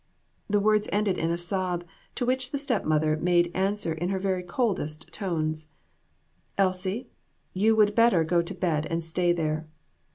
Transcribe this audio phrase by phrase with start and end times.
[0.49, 1.83] The words ended in a sob,
[2.15, 5.67] to which the step mother made answer in her very coldest tones
[6.57, 7.11] "Elsie,
[7.53, 9.67] you would better go to bed and stay there."